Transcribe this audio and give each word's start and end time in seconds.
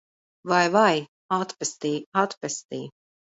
Vai, 0.51 0.61
vai! 0.75 0.93
Atpestī! 1.41 1.93
Atpestī! 2.23 2.83